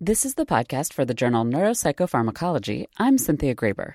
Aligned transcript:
This 0.00 0.24
is 0.24 0.34
the 0.34 0.46
podcast 0.46 0.92
for 0.92 1.04
the 1.04 1.12
journal 1.12 1.44
Neuropsychopharmacology. 1.44 2.86
I'm 2.98 3.18
Cynthia 3.18 3.52
Graber. 3.52 3.94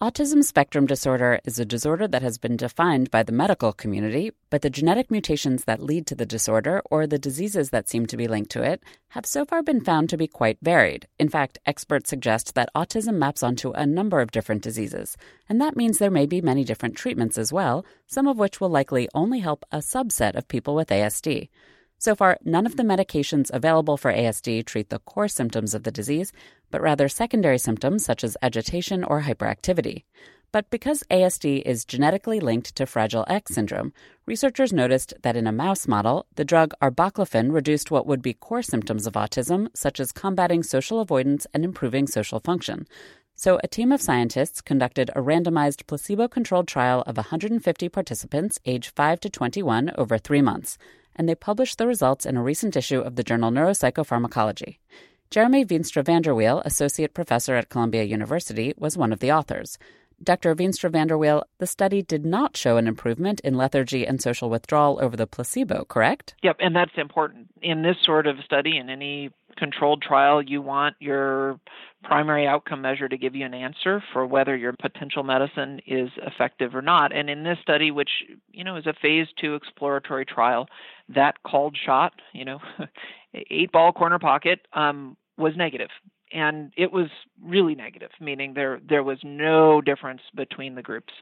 Autism 0.00 0.42
spectrum 0.42 0.86
disorder 0.86 1.40
is 1.44 1.58
a 1.58 1.66
disorder 1.66 2.08
that 2.08 2.22
has 2.22 2.38
been 2.38 2.56
defined 2.56 3.10
by 3.10 3.22
the 3.22 3.32
medical 3.32 3.74
community, 3.74 4.32
but 4.48 4.62
the 4.62 4.70
genetic 4.70 5.10
mutations 5.10 5.64
that 5.64 5.82
lead 5.82 6.06
to 6.06 6.14
the 6.14 6.24
disorder 6.24 6.80
or 6.90 7.06
the 7.06 7.18
diseases 7.18 7.68
that 7.68 7.86
seem 7.86 8.06
to 8.06 8.16
be 8.16 8.26
linked 8.26 8.50
to 8.52 8.62
it 8.62 8.82
have 9.08 9.26
so 9.26 9.44
far 9.44 9.62
been 9.62 9.84
found 9.84 10.08
to 10.08 10.16
be 10.16 10.26
quite 10.26 10.56
varied. 10.62 11.06
In 11.18 11.28
fact, 11.28 11.58
experts 11.66 12.08
suggest 12.08 12.54
that 12.54 12.70
autism 12.74 13.16
maps 13.16 13.42
onto 13.42 13.72
a 13.72 13.84
number 13.84 14.22
of 14.22 14.30
different 14.30 14.62
diseases, 14.62 15.18
and 15.50 15.60
that 15.60 15.76
means 15.76 15.98
there 15.98 16.10
may 16.10 16.24
be 16.24 16.40
many 16.40 16.64
different 16.64 16.96
treatments 16.96 17.36
as 17.36 17.52
well, 17.52 17.84
some 18.06 18.26
of 18.26 18.38
which 18.38 18.58
will 18.58 18.70
likely 18.70 19.06
only 19.12 19.40
help 19.40 19.66
a 19.70 19.78
subset 19.80 20.34
of 20.34 20.48
people 20.48 20.74
with 20.74 20.88
ASD. 20.88 21.50
So 21.98 22.14
far, 22.14 22.38
none 22.44 22.66
of 22.66 22.76
the 22.76 22.82
medications 22.82 23.50
available 23.52 23.96
for 23.96 24.12
ASD 24.12 24.66
treat 24.66 24.90
the 24.90 24.98
core 25.00 25.28
symptoms 25.28 25.74
of 25.74 25.84
the 25.84 25.90
disease, 25.90 26.32
but 26.70 26.82
rather 26.82 27.08
secondary 27.08 27.58
symptoms 27.58 28.04
such 28.04 28.22
as 28.22 28.36
agitation 28.42 29.02
or 29.02 29.22
hyperactivity. 29.22 30.04
But 30.52 30.70
because 30.70 31.02
ASD 31.10 31.62
is 31.62 31.84
genetically 31.84 32.38
linked 32.38 32.74
to 32.76 32.86
Fragile 32.86 33.24
X 33.28 33.54
syndrome, 33.54 33.92
researchers 34.26 34.72
noticed 34.72 35.14
that 35.22 35.36
in 35.36 35.46
a 35.46 35.52
mouse 35.52 35.88
model, 35.88 36.26
the 36.34 36.44
drug 36.44 36.72
arbaclofen 36.80 37.52
reduced 37.52 37.90
what 37.90 38.06
would 38.06 38.22
be 38.22 38.34
core 38.34 38.62
symptoms 38.62 39.06
of 39.06 39.14
autism, 39.14 39.68
such 39.74 39.98
as 39.98 40.12
combating 40.12 40.62
social 40.62 41.00
avoidance 41.00 41.46
and 41.52 41.64
improving 41.64 42.06
social 42.06 42.40
function. 42.40 42.86
So, 43.34 43.60
a 43.62 43.68
team 43.68 43.92
of 43.92 44.00
scientists 44.00 44.62
conducted 44.62 45.10
a 45.10 45.20
randomized 45.20 45.86
placebo 45.86 46.26
controlled 46.26 46.68
trial 46.68 47.02
of 47.06 47.18
150 47.18 47.88
participants 47.90 48.58
aged 48.64 48.92
5 48.96 49.20
to 49.20 49.28
21 49.28 49.92
over 49.98 50.16
three 50.16 50.40
months 50.40 50.78
and 51.16 51.28
they 51.28 51.34
published 51.34 51.78
the 51.78 51.86
results 51.86 52.24
in 52.24 52.36
a 52.36 52.42
recent 52.42 52.76
issue 52.76 53.00
of 53.00 53.16
the 53.16 53.24
journal 53.24 53.50
Neuropsychopharmacology. 53.50 54.78
Jeremy 55.30 55.64
Veenstra 55.64 56.04
VanderWeele, 56.04 56.64
associate 56.64 57.12
professor 57.12 57.56
at 57.56 57.68
Columbia 57.68 58.04
University, 58.04 58.72
was 58.76 58.96
one 58.96 59.12
of 59.12 59.18
the 59.18 59.32
authors. 59.32 59.76
Dr. 60.22 60.54
Veenstra 60.54 60.90
VanderWeele, 60.90 61.42
the 61.58 61.66
study 61.66 62.00
did 62.00 62.24
not 62.24 62.56
show 62.56 62.76
an 62.76 62.86
improvement 62.86 63.40
in 63.40 63.54
lethargy 63.54 64.06
and 64.06 64.22
social 64.22 64.48
withdrawal 64.48 64.98
over 65.02 65.16
the 65.16 65.26
placebo, 65.26 65.84
correct? 65.84 66.34
Yep, 66.42 66.56
and 66.60 66.74
that's 66.74 66.96
important. 66.96 67.48
In 67.60 67.82
this 67.82 67.96
sort 68.04 68.26
of 68.26 68.36
study, 68.44 68.78
in 68.78 68.88
any 68.88 69.30
controlled 69.56 70.02
trial, 70.02 70.42
you 70.42 70.62
want 70.62 70.96
your 71.00 71.58
primary 72.04 72.46
outcome 72.46 72.82
measure 72.82 73.08
to 73.08 73.16
give 73.16 73.34
you 73.34 73.44
an 73.44 73.54
answer 73.54 74.02
for 74.12 74.26
whether 74.26 74.56
your 74.56 74.72
potential 74.72 75.22
medicine 75.22 75.80
is 75.86 76.10
effective 76.18 76.74
or 76.74 76.82
not. 76.82 77.14
And 77.14 77.28
in 77.28 77.42
this 77.42 77.58
study, 77.62 77.90
which 77.90 78.10
you 78.52 78.64
know 78.64 78.76
is 78.76 78.86
a 78.86 78.94
phase 79.00 79.26
two 79.40 79.54
exploratory 79.54 80.24
trial, 80.24 80.68
that 81.08 81.42
called 81.44 81.76
shot, 81.84 82.12
you 82.32 82.44
know, 82.44 82.60
eight 83.50 83.72
ball 83.72 83.92
corner 83.92 84.18
pocket, 84.18 84.60
um, 84.72 85.16
was 85.36 85.54
negative, 85.56 85.90
and 86.32 86.72
it 86.76 86.92
was 86.92 87.08
really 87.42 87.74
negative, 87.74 88.10
meaning 88.20 88.54
there 88.54 88.80
there 88.88 89.02
was 89.02 89.18
no 89.22 89.80
difference 89.80 90.22
between 90.34 90.74
the 90.74 90.82
groups. 90.82 91.12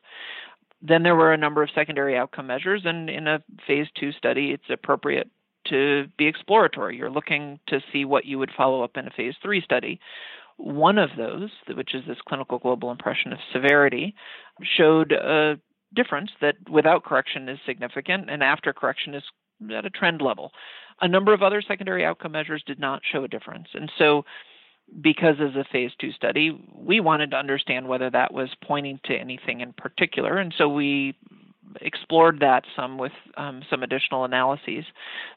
Then 0.82 1.02
there 1.02 1.16
were 1.16 1.32
a 1.32 1.38
number 1.38 1.62
of 1.62 1.70
secondary 1.74 2.16
outcome 2.16 2.46
measures, 2.46 2.82
and 2.84 3.08
in 3.08 3.26
a 3.26 3.42
phase 3.66 3.86
two 3.98 4.12
study, 4.12 4.50
it's 4.50 4.68
appropriate 4.68 5.30
to 5.70 6.06
be 6.16 6.26
exploratory. 6.26 6.96
You're 6.96 7.10
looking 7.10 7.60
to 7.68 7.80
see 7.92 8.04
what 8.04 8.24
you 8.24 8.38
would 8.38 8.50
follow 8.56 8.82
up 8.82 8.96
in 8.96 9.06
a 9.06 9.10
phase 9.10 9.34
three 9.42 9.60
study. 9.60 10.00
One 10.56 10.98
of 10.98 11.10
those, 11.16 11.50
which 11.68 11.94
is 11.94 12.04
this 12.06 12.18
clinical 12.28 12.58
global 12.58 12.90
impression 12.90 13.32
of 13.32 13.38
severity, 13.52 14.14
showed 14.62 15.12
a 15.12 15.58
difference 15.94 16.30
that 16.40 16.56
without 16.70 17.04
correction 17.04 17.48
is 17.48 17.58
significant 17.66 18.30
and 18.30 18.42
after 18.42 18.72
correction 18.72 19.14
is 19.14 19.22
at 19.74 19.86
a 19.86 19.90
trend 19.90 20.20
level. 20.20 20.52
A 21.00 21.08
number 21.08 21.32
of 21.32 21.42
other 21.42 21.62
secondary 21.62 22.04
outcome 22.04 22.32
measures 22.32 22.62
did 22.66 22.78
not 22.78 23.02
show 23.10 23.24
a 23.24 23.28
difference. 23.28 23.68
And 23.74 23.90
so, 23.98 24.24
because 25.00 25.36
as 25.40 25.56
a 25.56 25.64
phase 25.72 25.92
two 25.98 26.12
study, 26.12 26.50
we 26.74 27.00
wanted 27.00 27.30
to 27.30 27.36
understand 27.36 27.88
whether 27.88 28.10
that 28.10 28.34
was 28.34 28.50
pointing 28.62 29.00
to 29.06 29.14
anything 29.14 29.60
in 29.60 29.72
particular. 29.72 30.36
And 30.36 30.54
so 30.56 30.68
we 30.68 31.16
explored 31.80 32.40
that 32.40 32.64
some 32.76 32.98
with 32.98 33.12
um, 33.36 33.62
some 33.70 33.82
additional 33.82 34.24
analyses. 34.24 34.84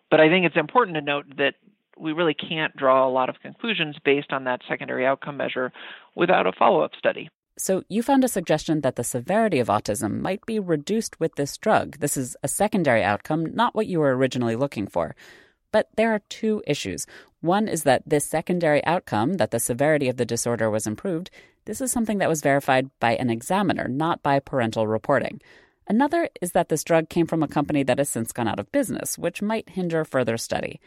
But 0.09 0.19
I 0.19 0.29
think 0.29 0.45
it's 0.45 0.57
important 0.57 0.95
to 0.95 1.01
note 1.01 1.25
that 1.37 1.55
we 1.99 2.11
really 2.13 2.33
can't 2.33 2.75
draw 2.75 3.07
a 3.07 3.11
lot 3.11 3.29
of 3.29 3.41
conclusions 3.41 3.95
based 4.03 4.31
on 4.31 4.43
that 4.43 4.61
secondary 4.69 5.05
outcome 5.05 5.37
measure 5.37 5.71
without 6.15 6.47
a 6.47 6.51
follow 6.51 6.81
up 6.81 6.91
study. 6.97 7.29
So, 7.59 7.83
you 7.89 8.03
found 8.03 8.23
a 8.23 8.27
suggestion 8.27 8.81
that 8.81 8.97
the 8.97 9.03
severity 9.03 9.57
of 9.57 9.67
autism 9.67 10.19
might 10.19 10.45
be 10.45 10.59
reduced 10.59 11.19
with 11.19 11.35
this 11.35 11.57
drug. 11.57 11.97
This 11.97 12.15
is 12.15 12.37
a 12.43 12.47
secondary 12.47 13.03
outcome, 13.03 13.55
not 13.55 13.73
what 13.73 13.87
you 13.87 13.99
were 13.99 14.15
originally 14.15 14.55
looking 14.55 14.85
for. 14.85 15.15
But 15.71 15.89
there 15.95 16.13
are 16.13 16.21
two 16.29 16.61
issues. 16.67 17.07
One 17.41 17.67
is 17.67 17.81
that 17.83 18.03
this 18.05 18.25
secondary 18.25 18.85
outcome, 18.85 19.33
that 19.35 19.49
the 19.49 19.59
severity 19.59 20.07
of 20.07 20.17
the 20.17 20.25
disorder 20.25 20.69
was 20.69 20.85
improved, 20.85 21.31
this 21.65 21.81
is 21.81 21.91
something 21.91 22.19
that 22.19 22.29
was 22.29 22.41
verified 22.41 22.89
by 22.99 23.15
an 23.15 23.29
examiner, 23.29 23.87
not 23.87 24.21
by 24.21 24.39
parental 24.39 24.87
reporting. 24.87 25.41
Another 25.87 26.29
is 26.41 26.51
that 26.51 26.69
this 26.69 26.83
drug 26.83 27.09
came 27.09 27.27
from 27.27 27.41
a 27.41 27.47
company 27.47 27.83
that 27.83 27.97
has 27.97 28.09
since 28.09 28.31
gone 28.31 28.47
out 28.47 28.59
of 28.59 28.71
business, 28.71 29.17
which 29.17 29.41
might 29.41 29.69
hinder 29.69 30.03
further 30.03 30.37
study. 30.37 30.79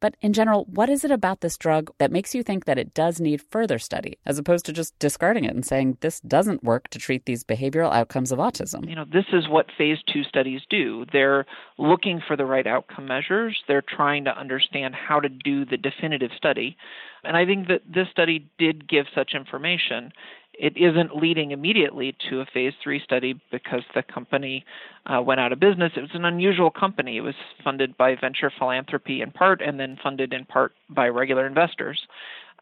But 0.00 0.16
in 0.20 0.32
general, 0.32 0.64
what 0.66 0.88
is 0.88 1.04
it 1.04 1.10
about 1.10 1.40
this 1.40 1.56
drug 1.56 1.90
that 1.98 2.12
makes 2.12 2.34
you 2.34 2.42
think 2.42 2.66
that 2.66 2.78
it 2.78 2.94
does 2.94 3.20
need 3.20 3.42
further 3.42 3.78
study, 3.78 4.18
as 4.24 4.38
opposed 4.38 4.64
to 4.66 4.72
just 4.72 4.96
discarding 4.98 5.44
it 5.44 5.54
and 5.54 5.66
saying 5.66 5.98
this 6.00 6.20
doesn't 6.20 6.62
work 6.62 6.88
to 6.90 6.98
treat 6.98 7.24
these 7.24 7.42
behavioral 7.42 7.92
outcomes 7.92 8.30
of 8.30 8.38
autism? 8.38 8.88
You 8.88 8.94
know, 8.94 9.04
this 9.04 9.24
is 9.32 9.48
what 9.48 9.66
phase 9.76 9.98
two 10.12 10.22
studies 10.22 10.60
do. 10.70 11.04
They're 11.12 11.46
looking 11.78 12.20
for 12.26 12.36
the 12.36 12.44
right 12.44 12.66
outcome 12.66 13.06
measures, 13.06 13.60
they're 13.66 13.82
trying 13.82 14.24
to 14.24 14.38
understand 14.38 14.94
how 14.94 15.20
to 15.20 15.28
do 15.28 15.64
the 15.64 15.76
definitive 15.76 16.30
study. 16.36 16.76
And 17.24 17.36
I 17.36 17.44
think 17.44 17.66
that 17.66 17.82
this 17.92 18.06
study 18.12 18.48
did 18.58 18.88
give 18.88 19.06
such 19.14 19.32
information 19.34 20.12
it 20.58 20.76
isn't 20.76 21.16
leading 21.16 21.52
immediately 21.52 22.16
to 22.28 22.40
a 22.40 22.46
phase 22.52 22.72
three 22.82 23.00
study 23.02 23.40
because 23.50 23.82
the 23.94 24.02
company 24.02 24.64
uh, 25.06 25.22
went 25.22 25.40
out 25.40 25.52
of 25.52 25.60
business. 25.60 25.92
It 25.96 26.00
was 26.00 26.10
an 26.14 26.24
unusual 26.24 26.70
company. 26.70 27.16
It 27.16 27.22
was 27.22 27.34
funded 27.62 27.96
by 27.96 28.16
venture 28.20 28.50
philanthropy 28.58 29.22
in 29.22 29.30
part 29.30 29.62
and 29.62 29.78
then 29.78 29.98
funded 30.02 30.32
in 30.32 30.44
part 30.44 30.72
by 30.90 31.08
regular 31.08 31.46
investors. 31.46 32.00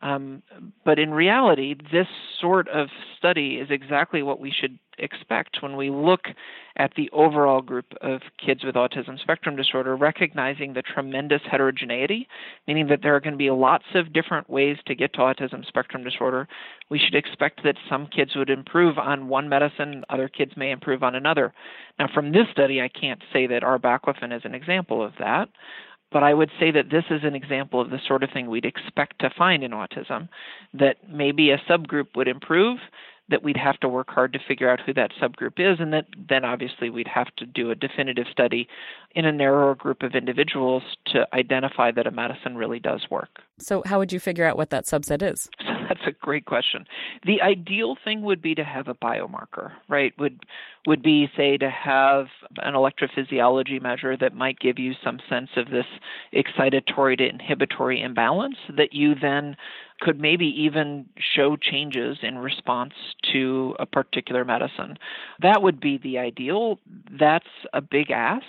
Um, 0.02 0.42
but 0.84 0.98
in 0.98 1.10
reality, 1.12 1.74
this 1.90 2.06
sort 2.38 2.68
of 2.68 2.88
study 3.16 3.54
is 3.54 3.68
exactly 3.70 4.22
what 4.22 4.40
we 4.40 4.52
should 4.52 4.78
expect 4.98 5.62
when 5.62 5.76
we 5.76 5.90
look 5.90 6.22
at 6.76 6.92
the 6.96 7.08
overall 7.12 7.62
group 7.62 7.86
of 8.02 8.20
kids 8.44 8.64
with 8.64 8.74
autism 8.74 9.18
spectrum 9.20 9.56
disorder, 9.56 9.96
recognizing 9.96 10.72
the 10.72 10.82
tremendous 10.82 11.40
heterogeneity, 11.50 12.28
meaning 12.66 12.86
that 12.88 13.00
there 13.02 13.14
are 13.14 13.20
going 13.20 13.32
to 13.32 13.38
be 13.38 13.50
lots 13.50 13.84
of 13.94 14.12
different 14.12 14.48
ways 14.48 14.76
to 14.86 14.94
get 14.94 15.12
to 15.14 15.20
autism 15.20 15.66
spectrum 15.66 16.04
disorder. 16.04 16.46
We 16.90 16.98
should 16.98 17.14
expect 17.14 17.62
that 17.64 17.76
some 17.88 18.06
kids 18.06 18.36
would 18.36 18.50
improve 18.50 18.98
on 18.98 19.28
one 19.28 19.48
medicine, 19.48 20.04
other 20.10 20.28
kids 20.28 20.52
may 20.56 20.70
improve 20.70 21.02
on 21.02 21.14
another. 21.14 21.52
Now, 21.98 22.08
from 22.12 22.32
this 22.32 22.46
study, 22.52 22.80
I 22.80 22.88
can't 22.88 23.22
say 23.32 23.46
that 23.46 23.62
arbaclofen 23.62 24.36
is 24.36 24.42
an 24.44 24.54
example 24.54 25.02
of 25.04 25.12
that. 25.18 25.48
But 26.12 26.22
I 26.22 26.34
would 26.34 26.50
say 26.60 26.70
that 26.70 26.88
this 26.90 27.04
is 27.10 27.22
an 27.24 27.34
example 27.34 27.80
of 27.80 27.90
the 27.90 27.98
sort 28.06 28.22
of 28.22 28.30
thing 28.30 28.48
we'd 28.48 28.64
expect 28.64 29.18
to 29.20 29.30
find 29.36 29.64
in 29.64 29.72
autism 29.72 30.28
that 30.72 30.96
maybe 31.10 31.50
a 31.50 31.58
subgroup 31.68 32.14
would 32.14 32.28
improve, 32.28 32.78
that 33.28 33.42
we'd 33.42 33.56
have 33.56 33.78
to 33.80 33.88
work 33.88 34.08
hard 34.10 34.32
to 34.32 34.38
figure 34.46 34.70
out 34.70 34.80
who 34.80 34.94
that 34.94 35.10
subgroup 35.20 35.58
is, 35.58 35.80
and 35.80 35.92
that 35.92 36.06
then 36.28 36.44
obviously 36.44 36.90
we'd 36.90 37.08
have 37.08 37.34
to 37.36 37.46
do 37.46 37.70
a 37.70 37.74
definitive 37.74 38.26
study 38.30 38.68
in 39.14 39.24
a 39.24 39.32
narrower 39.32 39.74
group 39.74 40.02
of 40.02 40.14
individuals 40.14 40.82
to 41.06 41.26
identify 41.32 41.90
that 41.90 42.06
a 42.06 42.10
medicine 42.10 42.56
really 42.56 42.78
does 42.78 43.06
work. 43.10 43.40
So, 43.58 43.82
how 43.86 43.98
would 43.98 44.12
you 44.12 44.20
figure 44.20 44.44
out 44.44 44.56
what 44.56 44.70
that 44.70 44.84
subset 44.84 45.22
is? 45.22 45.48
So 45.60 45.66
that's 45.88 46.06
a 46.06 46.12
great 46.12 46.44
question. 46.44 46.86
The 47.24 47.40
ideal 47.42 47.96
thing 48.04 48.22
would 48.22 48.42
be 48.42 48.54
to 48.54 48.64
have 48.64 48.88
a 48.88 48.94
biomarker, 48.94 49.72
right? 49.88 50.12
Would 50.18 50.40
would 50.86 51.02
be 51.02 51.28
say 51.36 51.56
to 51.56 51.68
have 51.68 52.26
an 52.58 52.74
electrophysiology 52.74 53.82
measure 53.82 54.16
that 54.16 54.34
might 54.34 54.60
give 54.60 54.78
you 54.78 54.92
some 55.02 55.18
sense 55.28 55.50
of 55.56 55.70
this 55.70 55.86
excitatory 56.32 57.18
to 57.18 57.28
inhibitory 57.28 58.00
imbalance 58.00 58.56
that 58.76 58.92
you 58.92 59.14
then 59.20 59.56
could 60.00 60.20
maybe 60.20 60.46
even 60.46 61.06
show 61.18 61.56
changes 61.56 62.18
in 62.22 62.38
response 62.38 62.92
to 63.32 63.74
a 63.78 63.86
particular 63.86 64.44
medicine. 64.44 64.98
That 65.40 65.62
would 65.62 65.80
be 65.80 65.98
the 65.98 66.18
ideal. 66.18 66.78
That's 67.18 67.46
a 67.72 67.80
big 67.80 68.10
ask. 68.10 68.44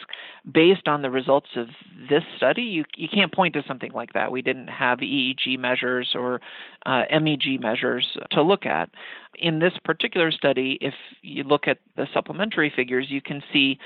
Based 0.51 0.87
on 0.87 1.01
the 1.01 1.09
results 1.09 1.49
of 1.55 1.67
this 2.09 2.23
study, 2.35 2.63
you, 2.63 2.85
you 2.95 3.07
can't 3.07 3.33
point 3.33 3.53
to 3.53 3.63
something 3.67 3.91
like 3.91 4.13
that. 4.13 4.31
We 4.31 4.41
didn't 4.41 4.67
have 4.67 4.99
EEG 4.99 5.57
measures 5.59 6.13
or 6.15 6.41
uh, 6.85 7.03
MEG 7.11 7.59
measures 7.61 8.17
to 8.31 8.41
look 8.41 8.65
at. 8.65 8.89
In 9.35 9.59
this 9.59 9.73
particular 9.83 10.31
study, 10.31 10.77
if 10.81 10.93
you 11.21 11.43
look 11.43 11.67
at 11.67 11.79
the 11.95 12.07
supplementary 12.13 12.71
figures, 12.75 13.07
you 13.09 13.21
can 13.21 13.43
see 13.53 13.77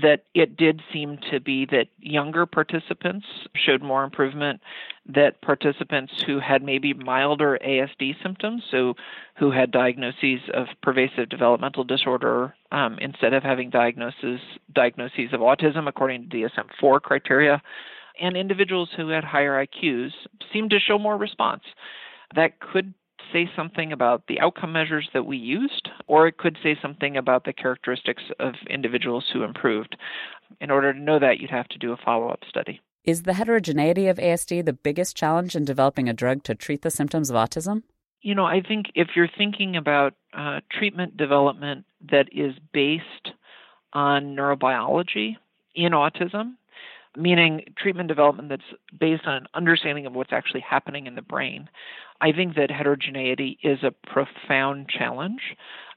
that 0.00 0.24
it 0.34 0.56
did 0.56 0.80
seem 0.92 1.18
to 1.30 1.38
be 1.38 1.66
that 1.66 1.88
younger 1.98 2.46
participants 2.46 3.26
showed 3.54 3.82
more 3.82 4.04
improvement, 4.04 4.60
that 5.06 5.42
participants 5.42 6.12
who 6.26 6.40
had 6.40 6.62
maybe 6.62 6.94
milder 6.94 7.58
ASD 7.64 8.14
symptoms, 8.22 8.62
so 8.70 8.94
who 9.36 9.50
had 9.50 9.70
diagnoses 9.70 10.40
of 10.54 10.66
pervasive 10.82 11.28
developmental 11.28 11.84
disorder 11.84 12.54
um, 12.70 12.98
instead 13.00 13.34
of 13.34 13.42
having 13.42 13.68
diagnoses 13.68 14.40
diagnoses 14.74 15.32
of 15.32 15.40
autism 15.40 15.86
according 15.86 16.28
to 16.30 16.36
DSM-4 16.36 17.02
criteria, 17.02 17.60
and 18.20 18.36
individuals 18.36 18.88
who 18.96 19.08
had 19.08 19.24
higher 19.24 19.64
IQs 19.66 20.10
seemed 20.52 20.70
to 20.70 20.78
show 20.78 20.98
more 20.98 21.18
response. 21.18 21.62
That 22.34 22.60
could 22.60 22.94
say 23.32 23.50
something 23.56 23.92
about 23.92 24.22
the 24.28 24.40
outcome 24.40 24.72
measures 24.72 25.08
that 25.12 25.26
we 25.26 25.36
used, 25.36 25.88
or 26.06 26.26
it 26.26 26.38
could 26.38 26.56
say 26.62 26.76
something 26.80 27.16
about 27.16 27.44
the 27.44 27.52
characteristics 27.52 28.22
of 28.38 28.54
individuals 28.68 29.24
who 29.32 29.42
improved. 29.42 29.96
In 30.60 30.70
order 30.70 30.92
to 30.92 30.98
know 30.98 31.18
that, 31.18 31.38
you'd 31.38 31.50
have 31.50 31.68
to 31.68 31.78
do 31.78 31.92
a 31.92 31.96
follow 31.96 32.28
up 32.28 32.40
study. 32.48 32.80
Is 33.04 33.22
the 33.22 33.34
heterogeneity 33.34 34.06
of 34.06 34.18
ASD 34.18 34.64
the 34.64 34.72
biggest 34.72 35.16
challenge 35.16 35.56
in 35.56 35.64
developing 35.64 36.08
a 36.08 36.12
drug 36.12 36.44
to 36.44 36.54
treat 36.54 36.82
the 36.82 36.90
symptoms 36.90 37.30
of 37.30 37.36
autism? 37.36 37.82
You 38.20 38.36
know, 38.36 38.44
I 38.44 38.60
think 38.60 38.86
if 38.94 39.08
you're 39.16 39.28
thinking 39.36 39.76
about 39.76 40.14
uh, 40.32 40.60
treatment 40.70 41.16
development 41.16 41.84
that 42.10 42.28
is 42.30 42.54
based 42.72 43.32
on 43.92 44.36
neurobiology 44.36 45.36
in 45.74 45.92
autism, 45.92 46.54
meaning 47.16 47.62
treatment 47.76 48.08
development 48.08 48.48
that's 48.48 48.62
based 48.98 49.26
on 49.26 49.34
an 49.34 49.46
understanding 49.54 50.06
of 50.06 50.14
what's 50.14 50.32
actually 50.32 50.60
happening 50.60 51.06
in 51.06 51.14
the 51.14 51.22
brain. 51.22 51.68
I 52.20 52.30
think 52.32 52.54
that 52.54 52.70
heterogeneity 52.70 53.58
is 53.62 53.80
a 53.82 53.90
profound 53.90 54.88
challenge. 54.88 55.40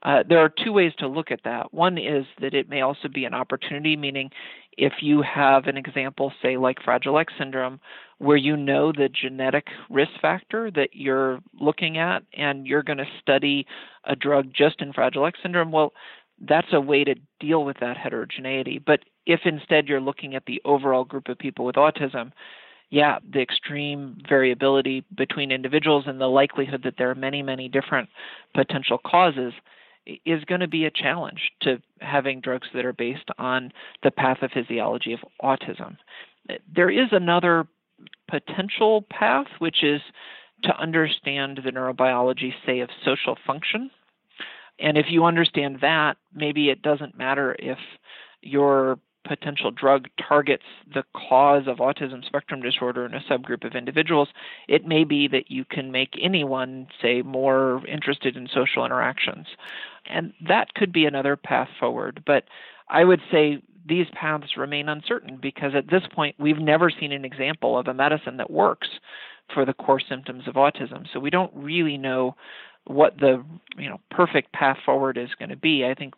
Uh, 0.02 0.24
there 0.28 0.40
are 0.40 0.50
two 0.50 0.74
ways 0.74 0.92
to 0.98 1.08
look 1.08 1.32
at 1.32 1.42
that. 1.46 1.74
One 1.74 1.98
is 1.98 2.26
that 2.42 2.54
it 2.54 2.68
may 2.68 2.82
also 2.82 3.08
be 3.08 3.26
an 3.26 3.34
opportunity, 3.34 3.96
meaning 3.96 4.32
if 4.78 4.94
you 5.02 5.22
have 5.22 5.68
an 5.68 5.78
example, 5.78 6.34
say, 6.42 6.58
like 6.58 6.82
Fragile 6.84 7.20
X 7.20 7.32
syndrome, 7.38 7.80
where 8.18 8.38
you 8.38 8.58
know 8.58 8.92
the 8.92 9.10
genetic 9.10 9.68
risk 9.90 10.12
factor 10.22 10.72
that 10.72 10.90
you're 10.94 11.40
looking 11.60 11.98
at 11.98 12.24
and 12.34 12.66
you're 12.66 12.84
going 12.84 12.98
to 12.98 13.06
study 13.22 13.66
a 14.04 14.16
drug 14.16 14.52
just 14.54 14.82
in 14.82 14.94
Fragile 14.94 15.28
X 15.28 15.40
syndrome, 15.44 15.72
well, 15.72 15.94
that's 16.42 16.74
a 16.74 16.82
way 16.82 17.04
to 17.04 17.16
deal 17.40 17.64
with 17.64 17.78
that 17.80 17.98
heterogeneity. 17.98 18.80
But 18.84 19.02
if 19.26 19.42
instead 19.46 19.88
you're 19.88 20.02
looking 20.02 20.36
at 20.36 20.46
the 20.46 20.62
overall 20.66 21.04
group 21.04 21.30
of 21.30 21.38
people 21.38 21.66
with 21.66 21.76
autism, 21.76 22.32
yeah, 22.90 23.18
the 23.32 23.42
extreme 23.42 24.18
variability 24.30 25.04
between 25.16 25.52
individuals 25.52 26.06
and 26.08 26.22
the 26.22 26.28
likelihood 26.28 26.84
that 26.84 26.96
there 26.98 27.10
are 27.10 27.16
many, 27.16 27.42
many 27.42 27.68
different 27.68 28.10
potential 28.54 29.00
causes 29.06 29.54
is 30.26 30.44
going 30.46 30.62
to 30.62 30.68
be 30.68 30.86
a 30.86 30.92
challenge 30.92 31.52
to 31.62 31.82
having 32.00 32.40
drugs 32.40 32.68
that 32.74 32.86
are 32.86 32.94
based 32.94 33.30
on 33.40 33.72
the 34.04 34.12
pathophysiology 34.12 35.14
of 35.14 35.20
autism. 35.42 35.98
Eh, 36.50 36.58
there 36.74 36.92
is 36.92 37.08
another 37.12 37.68
potential 38.30 39.04
path, 39.10 39.48
which 39.60 39.84
is 39.84 40.02
to 40.64 40.78
understand 40.80 41.60
the 41.64 41.72
neurobiology, 41.72 42.54
say, 42.66 42.80
of 42.82 42.90
social 43.04 43.36
function. 43.46 43.90
And 44.80 44.98
if 44.98 45.08
you 45.10 45.26
understand 45.26 45.80
that, 45.82 46.18
maybe 46.34 46.70
it 46.70 46.82
doesn't 46.82 47.18
matter 47.18 47.56
if 47.58 47.78
your 48.42 49.00
potential 49.28 49.72
drug 49.72 50.08
targets 50.28 50.64
the 50.94 51.04
cause 51.16 51.64
of 51.68 51.78
autism 51.78 52.24
spectrum 52.26 52.62
disorder 52.62 53.06
in 53.06 53.14
a 53.14 53.24
subgroup 53.30 53.66
of 53.66 53.76
individuals, 53.76 54.30
it 54.68 54.86
may 54.86 55.04
be 55.04 55.28
that 55.28 55.50
you 55.50 55.66
can 55.66 55.92
make 55.92 56.18
anyone, 56.22 56.88
say, 57.02 57.22
more 57.22 57.86
interested 57.88 58.38
in 58.38 58.48
social 58.54 58.86
interactions. 58.86 59.48
And 60.06 60.34
that 60.48 60.74
could 60.76 60.94
be 60.94 61.06
another 61.06 61.36
path 61.36 61.70
forward. 61.80 62.24
But 62.26 62.44
I 62.90 63.04
would 63.04 63.22
say 63.32 63.62
these 63.88 64.08
paths 64.14 64.58
remain 64.58 64.90
uncertain 64.90 65.38
because 65.42 65.74
at 65.76 65.90
this 65.90 66.04
point 66.14 66.36
we've 66.40 66.60
never 66.60 66.90
seen 66.90 67.12
an 67.12 67.26
example 67.26 67.78
of 67.78 67.88
a 67.88 67.94
medicine 67.94 68.38
that 68.38 68.50
works 68.50 68.88
for 69.54 69.66
the 69.66 69.74
core 69.74 70.02
symptoms 70.08 70.48
of 70.48 70.56
autism. 70.56 71.06
So 71.14 71.20
we 71.20 71.30
don't 71.30 71.52
really 71.54 71.98
know 71.98 72.36
what 72.88 73.18
the 73.18 73.44
you 73.78 73.90
know 73.90 74.00
perfect 74.12 74.54
path 74.54 74.78
forward 74.86 75.18
is 75.18 75.30
going 75.38 75.50
to 75.50 75.56
be. 75.56 75.86
I 75.86 75.94
think 75.94 76.14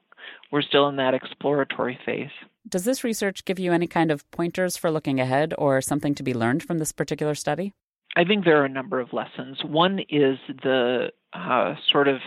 we're 0.52 0.62
still 0.62 0.88
in 0.88 0.98
that 0.98 1.14
exploratory 1.14 2.00
phase. 2.06 2.30
Does 2.68 2.84
this 2.84 3.04
research 3.04 3.46
give 3.46 3.60
you 3.60 3.72
any 3.72 3.88
kind 3.88 4.12
of 4.12 4.30
pointers 4.32 4.76
for 4.76 4.92
looking 4.92 5.20
ahead 5.20 5.54
or 5.58 5.82
something 5.82 6.16
to 6.16 6.24
be 6.24 6.34
learned 6.34 6.64
from 6.64 6.80
this 6.80 6.92
particular 6.92 7.36
study? 7.36 7.74
I 8.16 8.24
think 8.24 8.46
there 8.46 8.62
are 8.62 8.66
a 8.66 8.70
number 8.70 9.00
of 9.00 9.14
lessons. 9.14 9.60
One 9.64 10.00
is 10.10 10.38
the 10.64 11.12
uh, 11.34 11.76
sort 11.92 12.08
of 12.08 12.18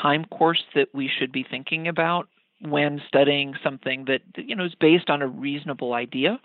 time 0.00 0.24
course 0.26 0.62
that 0.74 0.88
we 0.94 1.10
should 1.18 1.32
be 1.32 1.44
thinking 1.48 1.88
about 1.88 2.28
when 2.60 3.02
studying 3.08 3.54
something 3.62 4.06
that 4.06 4.20
you 4.36 4.54
know 4.54 4.64
is 4.64 4.74
based 4.78 5.10
on 5.10 5.20
a 5.20 5.26
reasonable 5.26 5.92
idea 5.92 6.40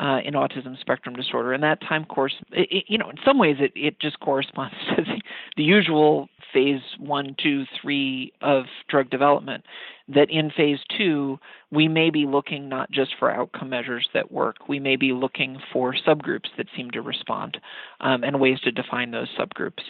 uh, 0.00 0.18
in 0.24 0.34
autism 0.34 0.80
spectrum 0.80 1.14
disorder. 1.14 1.52
And 1.52 1.62
that 1.62 1.80
time 1.82 2.06
course, 2.06 2.34
it, 2.52 2.68
it, 2.70 2.84
you 2.88 2.96
know, 2.96 3.10
in 3.10 3.16
some 3.24 3.38
ways, 3.38 3.56
it, 3.60 3.72
it 3.76 4.00
just 4.00 4.18
corresponds 4.20 4.74
to 4.96 5.02
the, 5.02 5.19
the 5.56 5.62
usual 5.62 6.28
phase 6.52 6.80
one, 6.98 7.36
two, 7.42 7.64
three 7.80 8.32
of 8.40 8.64
drug 8.88 9.10
development. 9.10 9.64
That 10.08 10.30
in 10.30 10.50
phase 10.50 10.80
two, 10.96 11.38
we 11.70 11.86
may 11.86 12.10
be 12.10 12.26
looking 12.26 12.68
not 12.68 12.90
just 12.90 13.12
for 13.18 13.30
outcome 13.30 13.70
measures 13.70 14.08
that 14.12 14.32
work, 14.32 14.68
we 14.68 14.80
may 14.80 14.96
be 14.96 15.12
looking 15.12 15.58
for 15.72 15.94
subgroups 15.94 16.48
that 16.56 16.66
seem 16.76 16.90
to 16.90 17.02
respond 17.02 17.58
um, 18.00 18.24
and 18.24 18.40
ways 18.40 18.58
to 18.60 18.72
define 18.72 19.12
those 19.12 19.28
subgroups. 19.38 19.82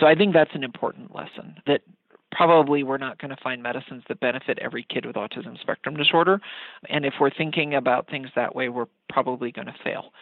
So 0.00 0.06
I 0.06 0.14
think 0.14 0.32
that's 0.32 0.54
an 0.54 0.64
important 0.64 1.14
lesson 1.14 1.56
that 1.66 1.82
probably 2.30 2.82
we're 2.82 2.98
not 2.98 3.18
going 3.18 3.34
to 3.34 3.42
find 3.42 3.62
medicines 3.62 4.02
that 4.08 4.20
benefit 4.20 4.58
every 4.58 4.86
kid 4.88 5.04
with 5.04 5.16
autism 5.16 5.60
spectrum 5.60 5.96
disorder. 5.96 6.40
And 6.88 7.04
if 7.04 7.14
we're 7.20 7.30
thinking 7.30 7.74
about 7.74 8.08
things 8.08 8.28
that 8.36 8.54
way, 8.54 8.68
we're 8.68 8.86
probably 9.08 9.50
going 9.50 9.66
to 9.66 9.74
fail. 9.82 10.12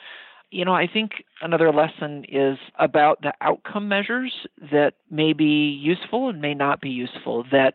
You 0.50 0.64
know, 0.64 0.74
I 0.74 0.86
think 0.86 1.24
another 1.42 1.72
lesson 1.72 2.24
is 2.28 2.56
about 2.78 3.20
the 3.22 3.32
outcome 3.40 3.88
measures 3.88 4.32
that 4.70 4.94
may 5.10 5.32
be 5.32 5.78
useful 5.82 6.28
and 6.28 6.40
may 6.40 6.54
not 6.54 6.80
be 6.80 6.90
useful. 6.90 7.44
That 7.50 7.74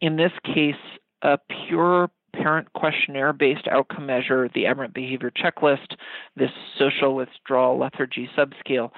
in 0.00 0.16
this 0.16 0.32
case, 0.44 0.74
a 1.22 1.38
pure 1.66 2.10
parent 2.34 2.72
questionnaire 2.74 3.32
based 3.32 3.66
outcome 3.68 4.06
measure, 4.06 4.48
the 4.54 4.66
aberrant 4.66 4.94
behavior 4.94 5.30
checklist, 5.30 5.96
this 6.36 6.50
social 6.78 7.14
withdrawal 7.14 7.78
lethargy 7.78 8.28
subscale, 8.36 8.90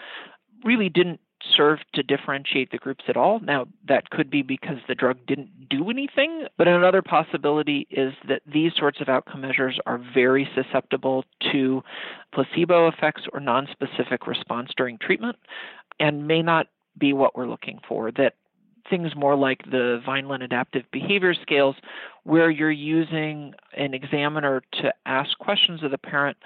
really 0.64 0.88
didn't 0.88 1.20
serve 1.56 1.78
to 1.94 2.02
differentiate 2.02 2.70
the 2.70 2.78
groups 2.78 3.04
at 3.08 3.16
all. 3.16 3.40
Now, 3.40 3.66
that 3.88 4.10
could 4.10 4.30
be 4.30 4.42
because 4.42 4.78
the 4.88 4.94
drug 4.94 5.18
didn't 5.26 5.68
do 5.68 5.90
anything, 5.90 6.46
but 6.56 6.68
another 6.68 7.02
possibility 7.02 7.86
is 7.90 8.14
that 8.28 8.42
these 8.46 8.72
sorts 8.76 9.00
of 9.00 9.08
outcome 9.08 9.40
measures 9.40 9.78
are 9.86 10.00
very 10.14 10.48
susceptible 10.54 11.24
to 11.52 11.82
placebo 12.32 12.88
effects 12.88 13.22
or 13.32 13.40
nonspecific 13.40 14.26
response 14.26 14.70
during 14.76 14.98
treatment 14.98 15.36
and 16.00 16.26
may 16.26 16.42
not 16.42 16.66
be 16.98 17.12
what 17.12 17.36
we're 17.36 17.48
looking 17.48 17.78
for. 17.88 18.10
That 18.12 18.34
things 18.88 19.14
more 19.16 19.36
like 19.36 19.62
the 19.70 20.00
Vineland 20.04 20.42
Adaptive 20.42 20.84
Behavior 20.92 21.34
Scales, 21.34 21.76
where 22.24 22.50
you're 22.50 22.70
using 22.70 23.54
an 23.76 23.94
examiner 23.94 24.62
to 24.80 24.92
ask 25.06 25.36
questions 25.38 25.82
of 25.82 25.90
the 25.90 25.98
parent. 25.98 26.36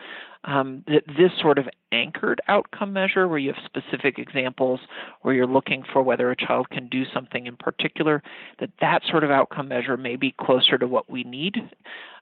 Um, 0.45 0.85
that 0.87 1.03
this 1.09 1.33
sort 1.41 1.59
of 1.59 1.69
anchored 1.91 2.41
outcome 2.47 2.93
measure, 2.93 3.27
where 3.27 3.39
you 3.39 3.53
have 3.53 3.65
specific 3.65 4.17
examples, 4.17 4.79
where 5.23 5.35
you're 5.35 5.45
looking 5.45 5.83
for 5.93 6.03
whether 6.03 6.31
a 6.31 6.37
child 6.37 6.71
can 6.71 6.87
do 6.89 7.03
something 7.13 7.49
in 7.49 7.57
particular, 7.57 8.23
that 8.61 8.71
that 8.81 9.03
sort 9.11 9.25
of 9.25 9.33
outcome 9.33 9.67
measure 9.67 9.97
may 9.97 10.15
be 10.15 10.33
closer 10.41 10.79
to 10.79 10.87
what 10.87 11.11
we 11.11 11.25
need. 11.25 11.57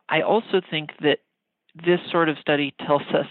I 0.08 0.22
also 0.22 0.62
think 0.70 0.92
that 1.02 1.18
this 1.74 2.00
sort 2.10 2.30
of 2.30 2.38
study 2.38 2.72
tells 2.86 3.02
us 3.12 3.26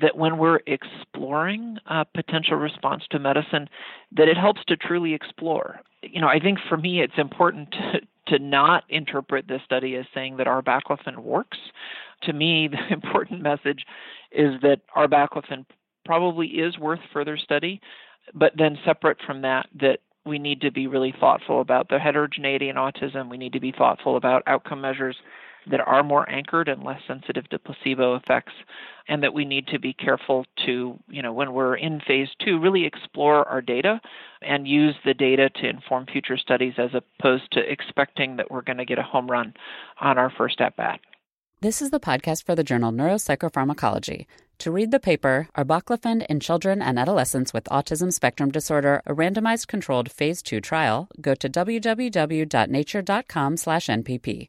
that 0.00 0.16
when 0.16 0.38
we're 0.38 0.60
exploring 0.66 1.78
a 1.86 2.04
potential 2.04 2.56
response 2.56 3.04
to 3.10 3.18
medicine, 3.18 3.68
that 4.16 4.28
it 4.28 4.36
helps 4.36 4.64
to 4.68 4.76
truly 4.76 5.14
explore. 5.14 5.80
You 6.02 6.20
know, 6.20 6.28
I 6.28 6.38
think 6.38 6.58
for 6.68 6.76
me 6.76 7.00
it's 7.00 7.18
important 7.18 7.70
to, 7.72 8.00
to 8.28 8.38
not 8.42 8.84
interpret 8.88 9.48
this 9.48 9.62
study 9.64 9.96
as 9.96 10.06
saying 10.14 10.36
that 10.36 10.46
arbaclofen 10.46 11.18
works. 11.18 11.58
To 12.22 12.32
me, 12.32 12.68
the 12.72 12.92
important 12.92 13.42
message 13.42 13.84
is 14.32 14.60
that 14.62 14.80
arbaclofen 14.96 15.64
probably 16.04 16.46
is 16.48 16.78
worth 16.78 17.00
further 17.12 17.36
study, 17.36 17.80
but 18.34 18.52
then 18.56 18.78
separate 18.84 19.18
from 19.26 19.42
that, 19.42 19.66
that 19.80 20.00
we 20.24 20.38
need 20.38 20.60
to 20.60 20.70
be 20.70 20.86
really 20.86 21.14
thoughtful 21.18 21.60
about 21.60 21.88
the 21.88 21.98
heterogeneity 21.98 22.68
in 22.68 22.76
autism. 22.76 23.30
We 23.30 23.38
need 23.38 23.52
to 23.54 23.60
be 23.60 23.72
thoughtful 23.72 24.16
about 24.16 24.42
outcome 24.46 24.80
measures 24.80 25.16
that 25.70 25.80
are 25.80 26.02
more 26.02 26.28
anchored 26.30 26.68
and 26.68 26.82
less 26.82 27.00
sensitive 27.06 27.48
to 27.48 27.58
placebo 27.58 28.16
effects 28.16 28.52
and 29.08 29.22
that 29.22 29.34
we 29.34 29.44
need 29.44 29.66
to 29.68 29.78
be 29.78 29.92
careful 29.92 30.44
to 30.66 30.98
you 31.08 31.22
know 31.22 31.32
when 31.32 31.52
we're 31.52 31.76
in 31.76 32.00
phase 32.00 32.28
2 32.44 32.58
really 32.58 32.84
explore 32.84 33.46
our 33.48 33.60
data 33.60 34.00
and 34.42 34.68
use 34.68 34.94
the 35.04 35.14
data 35.14 35.48
to 35.50 35.68
inform 35.68 36.06
future 36.06 36.36
studies 36.36 36.74
as 36.78 36.90
opposed 36.94 37.50
to 37.52 37.60
expecting 37.70 38.36
that 38.36 38.50
we're 38.50 38.62
going 38.62 38.78
to 38.78 38.84
get 38.84 38.98
a 38.98 39.02
home 39.02 39.30
run 39.30 39.54
on 40.00 40.18
our 40.18 40.30
first 40.30 40.60
at 40.60 40.76
bat 40.76 41.00
this 41.60 41.82
is 41.82 41.90
the 41.90 41.98
podcast 41.98 42.44
for 42.44 42.54
the 42.54 42.62
journal 42.62 42.92
Neuropsychopharmacology. 42.92 44.26
To 44.58 44.70
read 44.70 44.92
the 44.92 45.00
paper, 45.00 45.48
Arbaclofen 45.56 46.24
in 46.26 46.38
Children 46.38 46.80
and 46.80 47.00
Adolescents 47.00 47.52
with 47.52 47.64
Autism 47.64 48.12
Spectrum 48.12 48.52
Disorder, 48.52 49.02
a 49.06 49.12
randomized 49.12 49.66
controlled 49.66 50.08
phase 50.08 50.40
2 50.40 50.60
trial, 50.60 51.08
go 51.20 51.34
to 51.34 51.48
www.nature.com/npp. 51.48 54.48